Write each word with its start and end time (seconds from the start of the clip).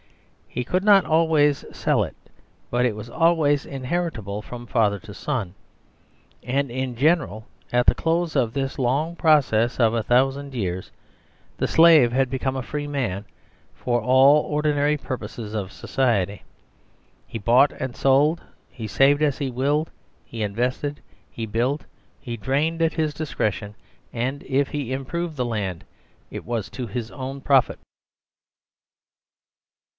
He 0.47 0.63
could 0.65 0.83
not 0.83 1.05
always 1.05 1.63
sell 1.71 2.03
it, 2.03 2.15
but 2.71 2.85
it 2.85 2.95
was 2.95 3.09
always 3.09 3.65
inheritable 3.65 4.41
from 4.41 4.65
father 4.65 4.99
to 4.99 5.13
son; 5.13 5.53
and, 6.43 6.69
in 6.71 6.95
general, 6.95 7.45
at 7.71 7.85
the 7.85 7.95
close 7.95 8.35
of 8.35 8.51
this 8.51 8.77
long 8.79 9.15
process 9.15 9.79
of 9.79 9.93
a 9.93 10.03
thousand 10.03 10.53
years 10.53 10.91
the 11.57 11.67
Slave 11.67 12.11
had 12.11 12.29
become 12.31 12.57
a 12.57 12.63
free 12.63 12.87
man 12.87 13.25
for 13.75 14.01
all 14.01 14.41
the 14.41 14.49
ordinary 14.49 14.97
purposes 14.97 15.53
of 15.53 15.71
society. 15.71 16.41
He 17.27 17.37
bought 17.37 17.71
and 17.73 17.95
sold. 17.95 18.41
He 18.71 18.87
saved 18.87 19.21
as 19.21 19.37
he 19.37 19.51
willed, 19.51 19.89
he 20.25 20.41
invested, 20.41 20.99
he 21.29 21.45
built, 21.45 21.85
he 22.19 22.35
drained 22.35 22.81
at 22.81 22.93
his 22.93 23.13
discretion, 23.13 23.75
and 24.11 24.43
if 24.43 24.69
he 24.69 24.91
improved 24.93 25.37
the 25.37 25.45
land 25.45 25.85
it 26.31 26.43
was 26.43 26.69
to 26.71 26.87
his 26.87 27.09
own 27.11 27.39
profit. 27.39 27.79